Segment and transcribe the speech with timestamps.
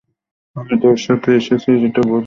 [0.55, 2.19] আমি তোর সাথে এসেছি এটা বলব?